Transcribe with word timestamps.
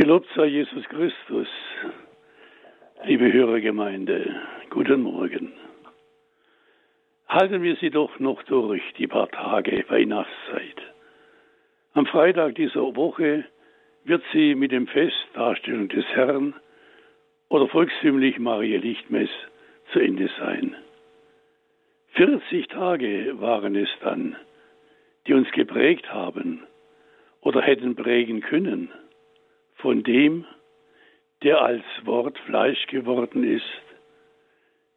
Gelobt 0.00 0.28
sei 0.34 0.46
Jesus 0.46 0.88
Christus, 0.88 1.46
liebe 3.04 3.30
Hörergemeinde, 3.30 4.34
guten 4.70 5.02
Morgen. 5.02 5.52
Halten 7.28 7.62
wir 7.62 7.76
sie 7.76 7.90
doch 7.90 8.18
noch 8.18 8.42
durch 8.44 8.80
die 8.96 9.06
paar 9.06 9.28
Tage 9.28 9.84
Weihnachtszeit. 9.90 10.80
Am 11.92 12.06
Freitag 12.06 12.54
dieser 12.54 12.96
Woche 12.96 13.44
wird 14.04 14.22
sie 14.32 14.54
mit 14.54 14.72
dem 14.72 14.86
Fest 14.86 15.22
Darstellung 15.34 15.90
des 15.90 16.06
Herrn 16.06 16.54
oder 17.50 17.68
volkstümlich 17.68 18.38
Maria 18.38 18.80
Lichtmess 18.80 19.28
zu 19.92 19.98
Ende 19.98 20.30
sein. 20.38 20.76
40 22.14 22.68
Tage 22.68 23.38
waren 23.38 23.76
es 23.76 23.90
dann, 24.00 24.34
die 25.26 25.34
uns 25.34 25.50
geprägt 25.50 26.10
haben 26.10 26.62
oder 27.42 27.60
hätten 27.60 27.94
prägen 27.96 28.40
können 28.40 28.90
von 29.82 30.02
dem, 30.02 30.44
der 31.42 31.60
als 31.62 31.84
Wort 32.04 32.38
Fleisch 32.40 32.86
geworden 32.86 33.44
ist, 33.44 33.64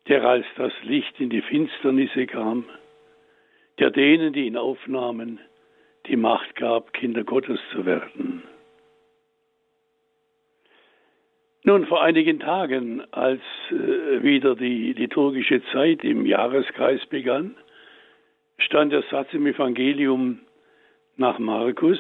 der 0.07 0.23
als 0.25 0.45
das 0.57 0.73
Licht 0.83 1.19
in 1.19 1.29
die 1.29 1.41
Finsternisse 1.41 2.27
kam, 2.27 2.65
der 3.79 3.91
denen, 3.91 4.33
die 4.33 4.45
ihn 4.45 4.57
aufnahmen, 4.57 5.39
die 6.07 6.17
Macht 6.17 6.55
gab, 6.55 6.93
Kinder 6.93 7.23
Gottes 7.23 7.59
zu 7.71 7.85
werden. 7.85 8.43
Nun, 11.65 11.85
vor 11.85 12.03
einigen 12.03 12.41
Tagen, 12.41 13.01
als 13.11 13.41
äh, 13.69 14.21
wieder 14.21 14.53
die 14.55 14.91
liturgische 14.91 15.63
Zeit 15.71 16.03
im 16.03 16.25
Jahreskreis 16.25 17.05
begann, 17.05 17.55
stand 18.57 18.91
der 18.91 19.03
Satz 19.03 19.33
im 19.33 19.47
Evangelium 19.47 20.39
nach 21.15 21.39
Markus, 21.39 21.99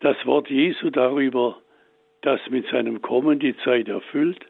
das 0.00 0.16
Wort 0.26 0.48
Jesu 0.48 0.90
darüber, 0.90 1.60
dass 2.22 2.40
mit 2.50 2.66
seinem 2.68 3.00
Kommen 3.02 3.38
die 3.38 3.56
Zeit 3.58 3.88
erfüllt 3.88 4.44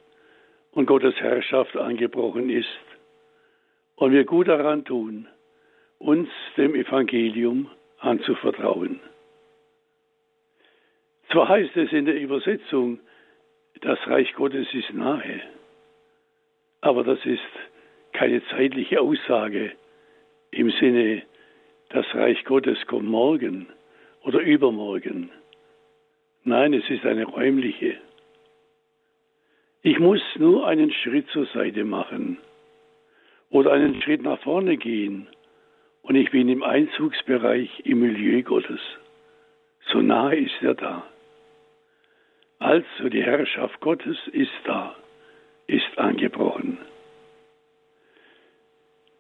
und 0.73 0.87
Gottes 0.87 1.15
Herrschaft 1.17 1.77
angebrochen 1.77 2.49
ist. 2.51 2.69
Und 3.97 4.13
wir 4.13 4.25
gut 4.25 4.49
daran 4.49 4.85
tun, 4.85 5.29
uns 5.99 6.29
dem 6.57 6.75
Evangelium 6.75 7.71
anzuvertrauen. 7.99 9.01
Zwar 11.31 11.49
heißt 11.49 11.77
es 11.77 11.93
in 11.93 12.07
der 12.07 12.19
Übersetzung, 12.19 13.01
das 13.83 13.99
Reich 14.07 14.33
Gottes 14.35 14.67
ist 14.73 14.93
nahe, 14.93 15.43
aber 16.81 17.05
das 17.05 17.25
ist 17.25 17.41
keine 18.13 18.45
zeitliche 18.47 19.01
Aussage 19.01 19.73
im 20.51 20.71
Sinne, 20.71 21.23
das 21.91 22.07
Reich 22.15 22.45
Gottes 22.45 22.85
kommt 22.87 23.09
morgen 23.09 23.69
oder 24.23 24.41
übermorgen. 24.41 25.31
Nein, 26.45 26.75
es 26.75 26.89
ist 26.89 27.05
eine 27.05 27.25
räumliche. 27.25 27.99
Ich 29.83 29.99
muss 29.99 30.21
nur 30.37 30.67
einen 30.67 30.93
Schritt 30.93 31.29
zur 31.31 31.47
Seite 31.47 31.85
machen 31.85 32.39
oder 33.51 33.73
einen 33.73 34.01
Schritt 34.03 34.23
nach 34.23 34.41
vorne 34.41 34.77
gehen 34.77 35.27
und 36.03 36.15
ich 36.15 36.31
bin 36.31 36.49
im 36.49 36.63
Einzugsbereich 36.63 37.81
im 37.85 38.01
Milieu 38.01 38.43
Gottes. 38.43 38.81
So 39.91 40.01
nahe 40.01 40.37
ist 40.37 40.63
er 40.63 40.75
da. 40.75 41.05
Also 42.59 43.09
die 43.09 43.23
Herrschaft 43.23 43.81
Gottes 43.81 44.19
ist 44.33 44.53
da, 44.65 44.95
ist 45.67 45.99
angebrochen. 45.99 46.79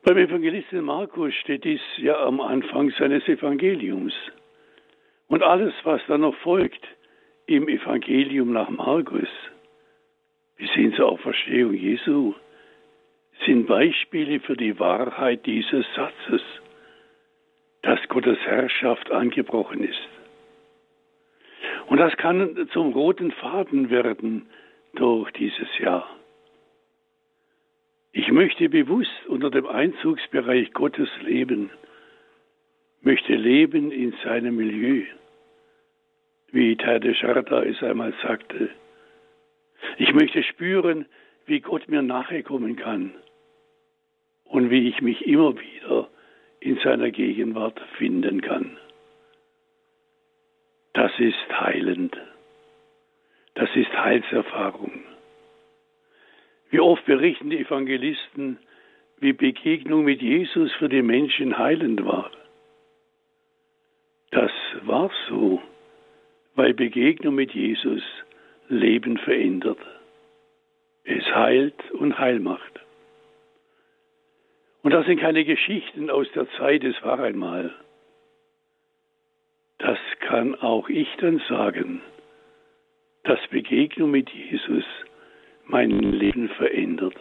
Beim 0.02 0.18
Evangelisten 0.18 0.82
Markus 0.82 1.34
steht 1.34 1.64
dies 1.64 1.80
ja 1.96 2.22
am 2.24 2.40
Anfang 2.40 2.90
seines 2.98 3.26
Evangeliums. 3.28 4.12
Und 5.30 5.44
alles, 5.44 5.72
was 5.84 6.00
da 6.08 6.18
noch 6.18 6.34
folgt 6.38 6.84
im 7.46 7.68
Evangelium 7.68 8.52
nach 8.52 8.68
Markus, 8.68 9.28
bis 10.56 10.68
hin 10.72 10.92
zur 10.94 11.08
Auferstehung 11.08 11.72
Jesu, 11.72 12.34
sind 13.46 13.68
Beispiele 13.68 14.40
für 14.40 14.56
die 14.56 14.80
Wahrheit 14.80 15.46
dieses 15.46 15.86
Satzes, 15.94 16.42
dass 17.82 18.00
Gottes 18.08 18.38
Herrschaft 18.40 19.12
angebrochen 19.12 19.84
ist. 19.84 20.08
Und 21.86 21.98
das 21.98 22.16
kann 22.16 22.68
zum 22.72 22.92
roten 22.92 23.30
Faden 23.30 23.88
werden 23.88 24.50
durch 24.94 25.30
dieses 25.30 25.78
Jahr. 25.78 26.10
Ich 28.10 28.32
möchte 28.32 28.68
bewusst 28.68 29.26
unter 29.28 29.50
dem 29.50 29.68
Einzugsbereich 29.68 30.72
Gottes 30.72 31.08
leben, 31.22 31.70
möchte 33.02 33.34
leben 33.34 33.92
in 33.92 34.12
seinem 34.24 34.56
Milieu, 34.56 35.04
wie 36.52 36.76
Tade 36.76 37.14
Sharda 37.14 37.62
es 37.62 37.82
einmal 37.82 38.14
sagte. 38.22 38.70
Ich 39.98 40.12
möchte 40.12 40.42
spüren, 40.42 41.06
wie 41.46 41.60
Gott 41.60 41.88
mir 41.88 42.02
nachkommen 42.02 42.76
kann 42.76 43.14
und 44.44 44.70
wie 44.70 44.88
ich 44.88 45.00
mich 45.00 45.26
immer 45.26 45.54
wieder 45.58 46.08
in 46.60 46.78
seiner 46.78 47.10
Gegenwart 47.10 47.80
finden 47.96 48.40
kann 48.40 48.76
das 51.00 51.12
ist 51.18 51.60
heilend. 51.60 52.16
Das 53.54 53.68
ist 53.74 53.92
Heilserfahrung. 53.92 55.02
Wie 56.70 56.80
oft 56.80 57.04
berichten 57.04 57.50
die 57.50 57.58
Evangelisten, 57.58 58.58
wie 59.18 59.32
Begegnung 59.32 60.04
mit 60.04 60.22
Jesus 60.22 60.72
für 60.72 60.88
die 60.88 61.02
Menschen 61.02 61.58
heilend 61.58 62.04
war. 62.04 62.30
Das 64.30 64.52
war 64.82 65.10
so, 65.28 65.60
weil 66.60 66.74
Begegnung 66.74 67.34
mit 67.34 67.52
Jesus 67.52 68.02
Leben 68.68 69.16
verändert. 69.18 69.80
Es 71.04 71.24
heilt 71.34 71.90
und 71.92 72.18
heil 72.18 72.38
macht. 72.38 72.80
Und 74.82 74.92
das 74.92 75.06
sind 75.06 75.20
keine 75.20 75.44
Geschichten 75.44 76.10
aus 76.10 76.26
der 76.34 76.48
Zeit, 76.58 76.84
es 76.84 77.02
war 77.02 77.18
einmal 77.18 77.74
das 79.80 79.98
kann 80.20 80.54
auch 80.56 80.88
ich 80.88 81.08
dann 81.18 81.42
sagen, 81.48 82.02
dass 83.24 83.40
Begegnung 83.48 84.10
mit 84.10 84.28
Jesus 84.30 84.84
mein 85.64 85.90
Leben 85.90 86.50
verändert. 86.50 87.14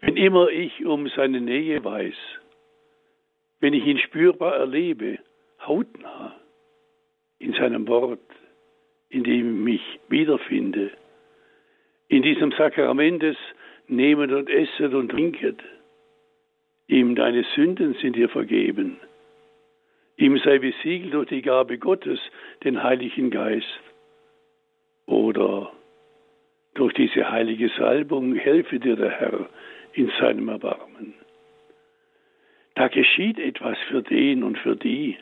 Wenn 0.00 0.16
immer 0.16 0.48
ich 0.48 0.84
um 0.84 1.08
seine 1.08 1.40
Nähe 1.40 1.84
weiß, 1.84 2.14
wenn 3.60 3.74
ich 3.74 3.84
ihn 3.84 3.98
spürbar 3.98 4.54
erlebe, 4.56 5.18
hautnah, 5.66 6.34
in 7.42 7.52
seinem 7.54 7.86
Wort, 7.88 8.20
in 9.08 9.24
dem 9.24 9.58
ich 9.58 9.64
mich 9.64 10.00
wiederfinde, 10.08 10.90
in 12.08 12.22
diesem 12.22 12.52
Sakrament 12.52 13.22
des 13.22 13.36
Nehmet 13.88 14.32
und 14.32 14.48
Esset 14.48 14.94
und 14.94 15.10
Trinket, 15.10 15.58
ihm 16.86 17.14
deine 17.14 17.44
Sünden 17.54 17.94
sind 18.00 18.16
dir 18.16 18.28
vergeben, 18.28 18.98
Ihm 20.16 20.38
sei 20.38 20.58
besiegelt 20.58 21.14
durch 21.14 21.28
die 21.28 21.42
Gabe 21.42 21.78
Gottes, 21.78 22.20
den 22.64 22.82
Heiligen 22.82 23.30
Geist. 23.30 23.80
Oder 25.06 25.72
durch 26.74 26.92
diese 26.94 27.30
heilige 27.30 27.70
Salbung 27.70 28.34
helfe 28.36 28.78
dir 28.78 28.96
der 28.96 29.10
Herr 29.10 29.48
in 29.94 30.12
seinem 30.20 30.48
Erbarmen. 30.48 31.14
Da 32.74 32.88
geschieht 32.88 33.38
etwas 33.38 33.76
für 33.88 34.02
den 34.02 34.42
und 34.42 34.58
für 34.58 34.76
die, 34.76 35.16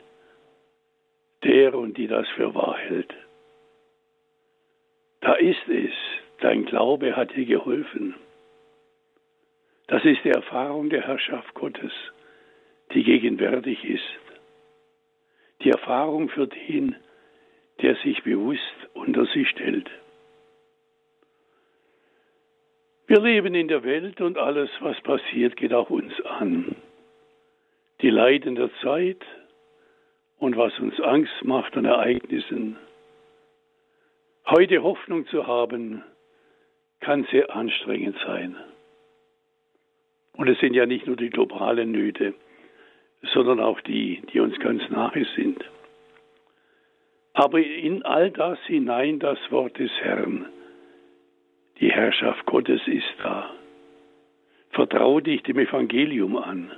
der 1.43 1.73
und 1.75 1.97
die 1.97 2.07
das 2.07 2.27
für 2.29 2.53
wahr 2.53 2.77
hält. 2.77 3.13
Da 5.21 5.33
ist 5.35 5.67
es, 5.67 5.93
dein 6.39 6.65
Glaube 6.65 7.15
hat 7.15 7.35
dir 7.35 7.45
geholfen. 7.45 8.15
Das 9.87 10.03
ist 10.05 10.23
die 10.23 10.29
Erfahrung 10.29 10.89
der 10.89 11.05
Herrschaft 11.05 11.53
Gottes, 11.53 11.91
die 12.93 13.03
gegenwärtig 13.03 13.83
ist 13.83 14.21
die 15.63 15.69
Erfahrung 15.69 16.29
für 16.29 16.47
den, 16.47 16.95
der 17.81 17.95
sich 17.97 18.23
bewusst 18.23 18.61
unter 18.93 19.25
sie 19.27 19.45
stellt. 19.45 19.89
Wir 23.07 23.19
leben 23.19 23.55
in 23.55 23.67
der 23.67 23.83
Welt 23.83 24.21
und 24.21 24.37
alles, 24.37 24.69
was 24.79 24.99
passiert, 25.01 25.57
geht 25.57 25.73
auch 25.73 25.89
uns 25.89 26.13
an. 26.21 26.75
Die 28.01 28.09
Leiden 28.09 28.55
der 28.55 28.69
Zeit 28.81 29.21
und 30.41 30.57
was 30.57 30.77
uns 30.79 30.99
Angst 30.99 31.45
macht 31.45 31.77
an 31.77 31.85
Ereignissen. 31.85 32.75
Heute 34.49 34.81
Hoffnung 34.81 35.27
zu 35.27 35.45
haben, 35.45 36.03
kann 36.99 37.27
sehr 37.31 37.55
anstrengend 37.55 38.17
sein. 38.25 38.55
Und 40.33 40.49
es 40.49 40.57
sind 40.59 40.73
ja 40.73 40.87
nicht 40.87 41.05
nur 41.05 41.15
die 41.15 41.29
globalen 41.29 41.91
Nöte, 41.91 42.33
sondern 43.33 43.59
auch 43.59 43.81
die, 43.81 44.23
die 44.33 44.39
uns 44.39 44.57
ganz 44.59 44.81
nahe 44.89 45.25
sind. 45.35 45.63
Aber 47.33 47.59
in 47.59 48.01
all 48.03 48.31
das 48.31 48.57
hinein 48.65 49.19
das 49.19 49.37
Wort 49.51 49.77
des 49.77 49.91
Herrn. 50.01 50.47
Die 51.79 51.91
Herrschaft 51.91 52.47
Gottes 52.47 52.81
ist 52.87 53.13
da. 53.21 53.51
Vertraue 54.71 55.21
dich 55.21 55.43
dem 55.43 55.59
Evangelium 55.59 56.35
an. 56.35 56.71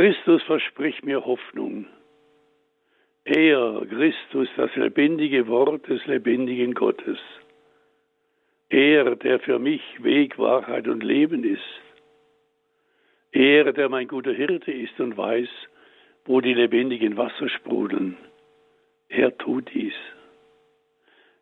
Christus 0.00 0.42
verspricht 0.44 1.04
mir 1.04 1.26
Hoffnung. 1.26 1.84
Er, 3.24 3.82
Christus, 3.86 4.48
das 4.56 4.74
lebendige 4.74 5.46
Wort 5.46 5.86
des 5.90 6.06
lebendigen 6.06 6.72
Gottes. 6.72 7.18
Er, 8.70 9.14
der 9.16 9.40
für 9.40 9.58
mich 9.58 9.82
Weg, 10.02 10.38
Wahrheit 10.38 10.88
und 10.88 11.02
Leben 11.02 11.44
ist. 11.44 11.82
Er, 13.32 13.74
der 13.74 13.90
mein 13.90 14.08
guter 14.08 14.32
Hirte 14.32 14.72
ist 14.72 14.98
und 14.98 15.18
weiß, 15.18 15.50
wo 16.24 16.40
die 16.40 16.54
lebendigen 16.54 17.18
Wasser 17.18 17.50
sprudeln. 17.50 18.16
Er 19.10 19.36
tut 19.36 19.68
dies. 19.74 19.98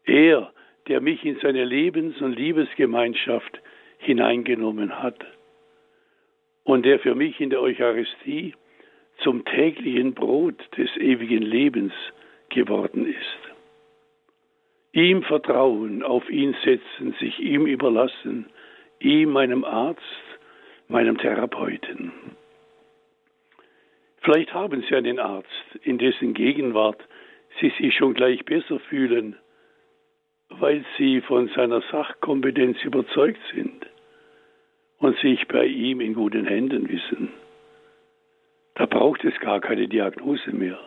Er, 0.02 0.52
der 0.88 1.00
mich 1.00 1.25
in 1.25 1.38
seine 1.38 1.64
Lebens- 1.64 2.20
und 2.20 2.32
Liebesgemeinschaft 2.32 3.61
hineingenommen 3.99 5.00
hat 5.00 5.25
und 6.68 6.84
der 6.84 6.98
für 6.98 7.14
mich 7.14 7.40
in 7.40 7.48
der 7.48 7.62
Eucharistie 7.62 8.52
zum 9.22 9.42
täglichen 9.46 10.12
Brot 10.12 10.54
des 10.76 10.94
ewigen 10.98 11.40
Lebens 11.40 11.94
geworden 12.50 13.06
ist. 13.06 13.40
Ihm 14.92 15.22
vertrauen, 15.22 16.02
auf 16.02 16.28
ihn 16.28 16.54
setzen, 16.62 17.14
sich 17.20 17.38
ihm 17.38 17.64
überlassen, 17.64 18.50
ihm, 19.00 19.30
meinem 19.30 19.64
Arzt, 19.64 20.02
meinem 20.88 21.16
Therapeuten. 21.16 22.12
Vielleicht 24.20 24.52
haben 24.52 24.84
Sie 24.86 24.94
einen 24.94 25.18
Arzt, 25.18 25.48
in 25.84 25.96
dessen 25.96 26.34
Gegenwart 26.34 27.00
Sie 27.62 27.72
sich 27.80 27.96
schon 27.96 28.12
gleich 28.12 28.44
besser 28.44 28.78
fühlen, 28.78 29.36
weil 30.50 30.84
Sie 30.98 31.22
von 31.22 31.48
seiner 31.56 31.80
Sachkompetenz 31.90 32.84
überzeugt 32.84 33.40
sind 33.54 33.86
und 34.98 35.18
sich 35.18 35.46
bei 35.48 35.64
ihm 35.64 36.00
in 36.00 36.14
guten 36.14 36.46
Händen 36.46 36.88
wissen. 36.88 37.32
Da 38.74 38.86
braucht 38.86 39.24
es 39.24 39.38
gar 39.40 39.60
keine 39.60 39.88
Diagnose 39.88 40.52
mehr. 40.52 40.78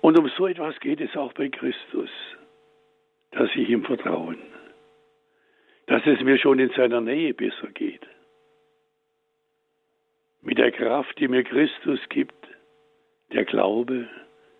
Und 0.00 0.18
um 0.18 0.28
so 0.36 0.46
etwas 0.46 0.78
geht 0.80 1.00
es 1.00 1.16
auch 1.16 1.32
bei 1.32 1.48
Christus, 1.48 2.10
dass 3.30 3.50
ich 3.54 3.68
ihm 3.68 3.84
vertrauen, 3.84 4.38
dass 5.86 6.04
es 6.06 6.20
mir 6.20 6.38
schon 6.38 6.58
in 6.58 6.70
seiner 6.70 7.00
Nähe 7.00 7.34
besser 7.34 7.68
geht. 7.68 8.06
Mit 10.40 10.58
der 10.58 10.72
Kraft, 10.72 11.18
die 11.20 11.28
mir 11.28 11.44
Christus 11.44 12.00
gibt, 12.08 12.34
der 13.32 13.44
Glaube, 13.44 14.08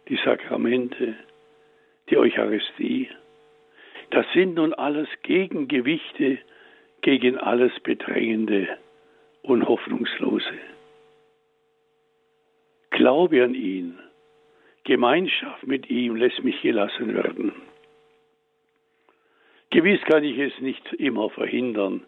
die 0.09 0.17
Sakramente, 0.25 1.17
die 2.09 2.17
Eucharistie, 2.17 3.11
das 4.11 4.27
sind 4.33 4.55
nun 4.55 4.75
alles 4.75 5.09
Gegengewichte 5.23 6.39
gegen 7.03 7.37
alles 7.37 7.73
Bedrängende 7.81 8.79
und 9.43 9.69
Hoffnungslose. 9.69 10.55
Glaube 12.91 13.43
an 13.45 13.55
ihn, 13.55 13.99
Gemeinschaft 14.85 15.67
mit 15.67 15.91
ihm 15.91 16.17
lässt 16.17 16.43
mich 16.43 16.61
gelassen 16.63 17.15
werden. 17.15 17.53
Gewiss 19.71 20.01
kann 20.03 20.23
ich 20.23 20.39
es 20.39 20.59
nicht 20.61 20.93
immer 20.95 21.31
verhindern, 21.31 22.05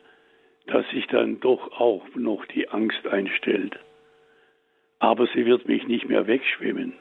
dass 0.67 0.89
sich 0.91 1.07
dann 1.07 1.41
doch 1.41 1.81
auch 1.81 2.07
noch 2.15 2.45
die 2.47 2.69
Angst 2.69 3.07
einstellt. 3.07 3.79
Aber 4.99 5.27
sie 5.29 5.47
wird 5.47 5.67
mich 5.67 5.87
nicht 5.87 6.09
mehr 6.09 6.27
wegschwimmen. 6.27 6.95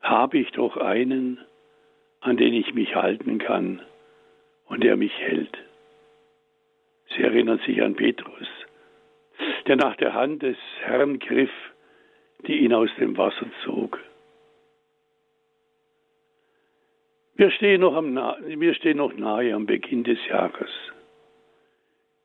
Habe 0.00 0.38
ich 0.38 0.50
doch 0.52 0.76
einen, 0.76 1.38
an 2.20 2.36
den 2.36 2.54
ich 2.54 2.74
mich 2.74 2.94
halten 2.94 3.38
kann 3.38 3.82
und 4.66 4.82
der 4.82 4.96
mich 4.96 5.16
hält. 5.18 5.56
Sie 7.16 7.22
erinnern 7.22 7.60
sich 7.66 7.82
an 7.82 7.94
Petrus, 7.94 8.48
der 9.66 9.76
nach 9.76 9.96
der 9.96 10.14
Hand 10.14 10.42
des 10.42 10.56
Herrn 10.82 11.18
griff 11.18 11.50
die 12.46 12.58
ihn 12.58 12.72
aus 12.72 12.90
dem 12.98 13.16
Wasser 13.16 13.46
zog. 13.64 13.98
Wir 17.34 17.50
stehen 17.50 17.80
noch, 17.80 17.94
am, 17.94 18.14
wir 18.14 18.74
stehen 18.74 18.98
noch 18.98 19.14
nahe 19.14 19.54
am 19.54 19.66
Beginn 19.66 20.04
des 20.04 20.18
Jahres. 20.28 20.70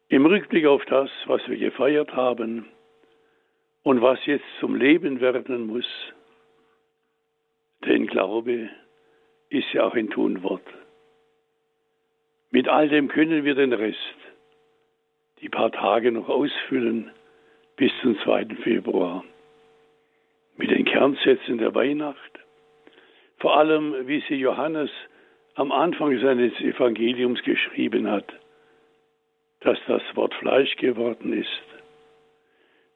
Im 0.09 0.25
Rückblick 0.25 0.65
auf 0.65 0.83
das, 0.85 1.09
was 1.25 1.47
wir 1.47 1.57
gefeiert 1.57 2.13
haben 2.13 2.67
und 3.83 4.01
was 4.01 4.23
jetzt 4.25 4.45
zum 4.59 4.75
Leben 4.75 5.21
werden 5.21 5.67
muss, 5.67 5.87
denn 7.85 8.07
Glaube 8.07 8.69
ist 9.49 9.71
ja 9.73 9.85
auch 9.85 9.95
ein 9.95 10.09
Tunwort. 10.09 10.65
Mit 12.51 12.67
all 12.67 12.89
dem 12.89 13.07
können 13.07 13.43
wir 13.43 13.55
den 13.55 13.73
Rest, 13.73 13.97
die 15.45 15.50
paar 15.50 15.71
Tage 15.71 16.12
noch 16.12 16.27
ausfüllen 16.27 17.12
bis 17.75 17.92
zum 18.01 18.18
2. 18.21 18.47
Februar 18.63 19.24
mit 20.57 20.71
den 20.71 20.86
Kernsätzen 20.86 21.59
der 21.59 21.75
Weihnacht, 21.75 22.39
vor 23.38 23.56
allem 23.56 24.07
wie 24.07 24.24
sie 24.27 24.38
Johannes 24.38 24.89
am 25.53 25.71
Anfang 25.71 26.19
seines 26.19 26.51
Evangeliums 26.62 27.44
geschrieben 27.44 28.09
hat, 28.09 28.25
dass 29.59 29.77
das 29.86 30.01
Wort 30.15 30.33
Fleisch 30.33 30.75
geworden 30.77 31.31
ist, 31.31 31.62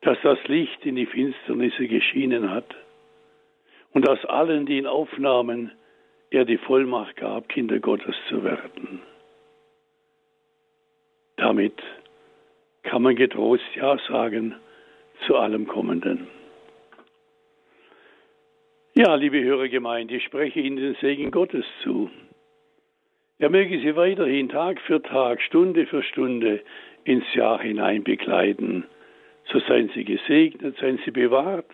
dass 0.01 0.17
das 0.23 0.39
Licht 0.47 0.83
in 0.87 0.95
die 0.95 1.05
Finsternisse 1.05 1.87
geschienen 1.87 2.49
hat 2.49 2.75
und 3.93 4.07
dass 4.07 4.25
allen, 4.25 4.65
die 4.65 4.79
ihn 4.79 4.87
aufnahmen, 4.87 5.71
er 6.31 6.45
die 6.45 6.57
Vollmacht 6.57 7.15
gab, 7.15 7.47
Kinder 7.47 7.79
Gottes 7.79 8.15
zu 8.27 8.43
werden. 8.43 9.03
Damit 11.35 11.79
kann 12.89 13.03
man 13.03 13.15
getrost 13.15 13.63
Ja 13.75 13.99
sagen 14.07 14.55
zu 15.27 15.35
allem 15.35 15.67
Kommenden. 15.67 16.27
Ja, 18.95 19.13
liebe 19.13 19.43
Hörergemeinde, 19.43 20.15
ich 20.15 20.23
spreche 20.23 20.59
Ihnen 20.59 20.77
den 20.77 20.95
Segen 20.95 21.29
Gottes 21.29 21.65
zu. 21.83 22.09
Er 23.37 23.51
möge 23.51 23.79
Sie 23.79 23.95
weiterhin 23.95 24.49
Tag 24.49 24.81
für 24.81 25.03
Tag, 25.03 25.39
Stunde 25.43 25.85
für 25.85 26.01
Stunde 26.01 26.63
ins 27.03 27.31
Jahr 27.35 27.61
hinein 27.61 28.03
begleiten. 28.03 28.85
So 29.51 29.59
seien 29.59 29.91
Sie 29.93 30.03
gesegnet, 30.03 30.75
seien 30.79 30.99
Sie 31.05 31.11
bewahrt 31.11 31.69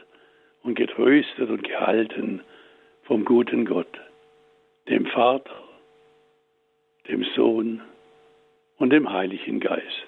und 0.63 0.75
getröstet 0.75 1.49
und 1.49 1.63
gehalten 1.63 2.41
vom 3.03 3.23
guten 3.23 3.63
Gott, 3.63 4.01
dem 4.89 5.05
Vater, 5.05 5.63
dem 7.07 7.23
Sohn 7.37 7.81
und 8.77 8.89
dem 8.89 9.09
Heiligen 9.09 9.61
Geist. 9.61 10.07